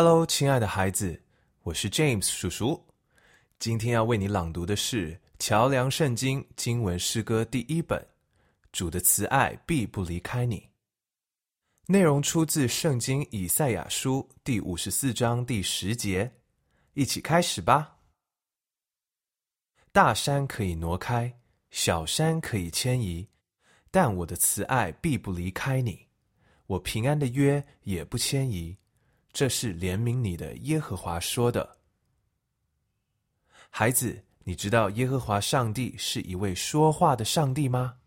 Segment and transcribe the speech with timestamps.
[0.00, 1.20] Hello，亲爱的孩子，
[1.64, 2.86] 我是 James 叔叔。
[3.58, 7.98] 今天要为你朗读的是桥梁圣经经文诗歌第一本
[8.70, 10.60] 《主的慈爱必不离开你》。
[11.86, 16.32] 内容出自圣经以赛亚书第五十四章第十节。
[16.94, 17.96] 一起开始吧。
[19.90, 21.40] 大山可以挪开，
[21.72, 23.26] 小山可以迁移，
[23.90, 26.06] 但我的慈爱必不离开你，
[26.68, 28.76] 我平安的约也不迁移。
[29.38, 31.78] 这是怜悯你的耶和华说的，
[33.70, 37.98] 孩子，你知道耶和华上帝是一位说话的上帝吗？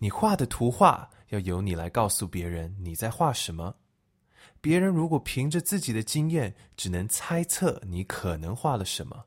[0.00, 3.72] 你画的图画要由你来告诉别人你在画什么。
[4.60, 9.26] 别人如果凭着自己的经验，只能猜测你可能画了什么，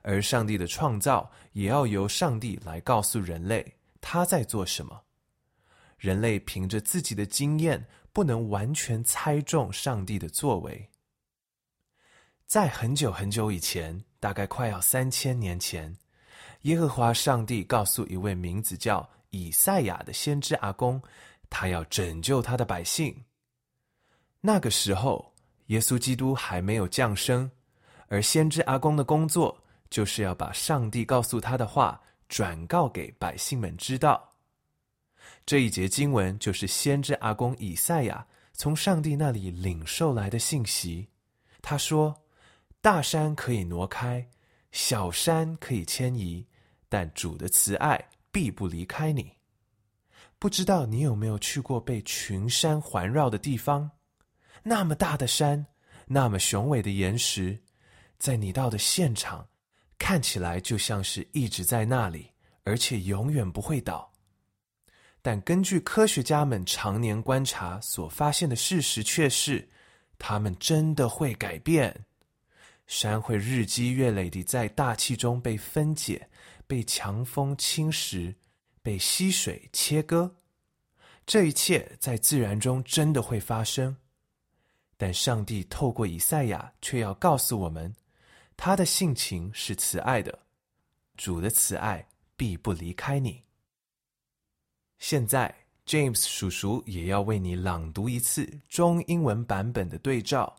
[0.00, 5.02] 而上帝的创造也要由上帝来告诉人类他在做什么。
[5.98, 7.86] 人类凭着自己的经验。
[8.10, 10.90] 不能完全猜中上帝的作为。
[12.48, 15.96] 在很久很久以前，大概快要三千年前，
[16.62, 21.00] 耶和华上帝告诉一位名字叫以赛亚的先知阿公，
[21.48, 23.24] 他要拯救他的百姓。
[24.40, 25.32] 那个时候，
[25.66, 27.48] 耶稣基督还没有降生，
[28.08, 29.56] 而先知阿公的工作
[29.90, 34.27] 就是要把上帝告诉他的话转告给百姓们知道。
[35.48, 41.08] 这一节经文就是先知阿公以赛亚从上帝那里领受来的信息。
[41.62, 42.14] 他说
[42.82, 44.28] ：“大山可以挪开，
[44.72, 46.46] 小山可以迁移，
[46.86, 47.98] 但主的慈爱
[48.30, 49.32] 必不离开你。”
[50.38, 53.90] 不知道你有没有去过被群山环绕的地方？
[54.62, 55.64] 那么大的山，
[56.06, 57.58] 那么雄伟的岩石，
[58.18, 59.48] 在你到的现场，
[59.96, 62.30] 看起来就像是一直在那里，
[62.64, 64.12] 而且永远不会倒。
[65.30, 69.68] 但根据科学家们常年观察所发现的事实，却是，
[70.18, 71.94] 它们真的会改变。
[72.86, 76.26] 山会日积月累地在大气中被分解、
[76.66, 78.34] 被强风侵蚀、
[78.80, 80.34] 被溪水切割。
[81.26, 83.94] 这一切在自然中真的会发生。
[84.96, 87.94] 但上帝透过以赛亚，却要告诉我们，
[88.56, 90.38] 他的性情是慈爱的，
[91.18, 92.02] 主的慈爱
[92.34, 93.47] 必不离开你。
[94.98, 95.54] 现在
[95.86, 100.56] ，James 叔叔也要为你朗读一次中英文版本的对照。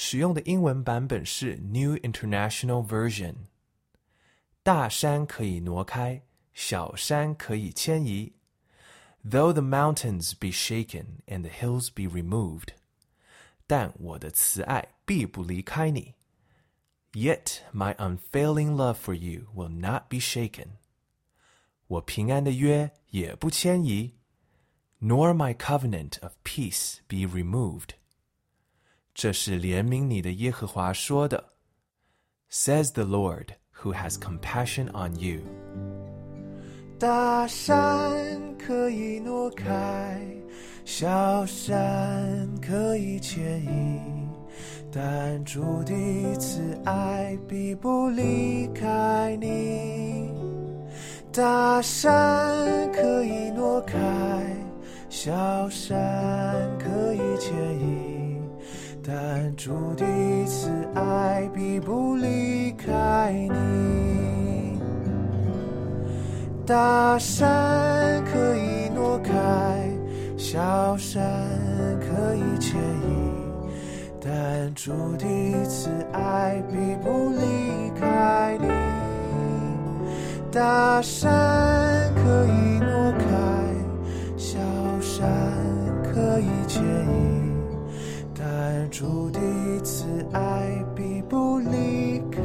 [0.00, 3.34] 使用的英文版本是 New International Version。
[4.62, 6.22] 大山可以挪开，
[6.54, 8.32] 小山可以迁移。
[9.28, 12.68] Though the mountains be shaken and the hills be removed，
[13.66, 16.14] 但我的慈爱必不离开你。
[17.12, 20.68] Yet my unfailing love for you will not be shaken。
[21.87, 24.13] 我平安的约也不迁移，
[25.01, 27.89] nor my covenant of peace be removed。
[29.13, 31.53] 这是怜悯你的耶和华说的，
[32.49, 33.49] says the Lord
[33.81, 35.41] who has compassion on you。
[36.99, 40.25] 大山可以挪开，
[40.85, 43.99] 小山可以迁移，
[44.91, 45.93] 但主的
[46.37, 50.46] 慈爱必不离开你。
[51.38, 53.96] 大山可以挪开，
[55.08, 55.30] 小
[55.70, 55.96] 山
[56.80, 58.40] 可以迁移，
[59.06, 60.04] 但主的
[60.46, 64.80] 慈爱必不离开你。
[66.66, 69.32] 大山可以挪开，
[70.36, 71.22] 小山
[72.00, 73.14] 可以迁移，
[74.20, 75.24] 但主的
[75.68, 77.44] 慈爱必不离
[80.58, 83.24] 大山可以挪开，
[84.36, 84.58] 小
[85.00, 85.22] 山
[86.02, 87.54] 可以迁移，
[88.34, 89.38] 但主的
[89.84, 92.42] 慈爱必不离开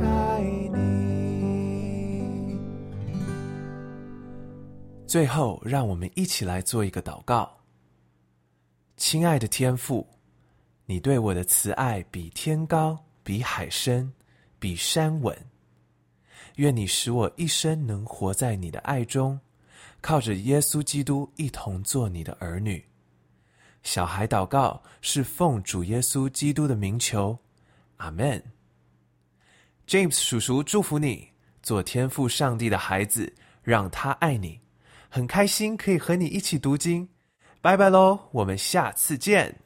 [0.71, 2.55] 你。
[5.07, 7.51] 最后，让我们一起来做一个祷告。
[8.95, 10.07] 亲爱的天父，
[10.85, 14.13] 你对我的慈爱比天高，比海深，
[14.59, 15.35] 比山稳。
[16.55, 19.39] 愿你使我一生能活在你的爱中，
[20.01, 22.83] 靠着耶稣基督一同做你的儿女。
[23.81, 27.37] 小孩祷告是奉主耶稣基督的名求，
[27.97, 28.41] 阿门。
[29.87, 31.27] James 叔叔祝福你，
[31.61, 34.59] 做天赋上帝的孩子，让他爱你。
[35.09, 37.07] 很开心可以和你一起读经，
[37.61, 39.62] 拜拜喽，我们下次见。